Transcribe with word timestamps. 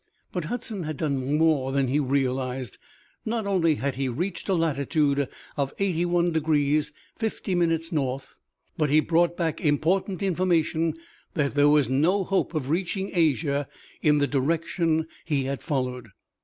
But 0.31 0.45
Hudson 0.45 0.81
had 0.81 0.97
done 0.97 1.35
more 1.37 1.71
than 1.71 1.87
he 1.87 1.99
realized. 1.99 2.79
Not 3.23 3.45
only 3.45 3.75
had 3.75 3.97
he 3.97 4.09
reached 4.09 4.49
a 4.49 4.55
latitude 4.55 5.29
of 5.55 5.75
eighty 5.77 6.05
one 6.05 6.31
degrees, 6.31 6.91
fifty 7.19 7.53
minutes, 7.53 7.91
north, 7.91 8.33
but 8.79 8.89
he 8.89 8.99
brought 8.99 9.37
back 9.37 9.61
important 9.61 10.23
information 10.23 10.95
that 11.35 11.53
there 11.53 11.69
was 11.69 11.87
no 11.87 12.23
hope 12.23 12.55
of 12.55 12.71
reaching 12.71 13.11
Asia 13.13 13.67
in 14.01 14.17
the 14.17 14.25
direction 14.25 15.05
he 15.23 15.43
had 15.43 15.61
followed. 15.61 16.07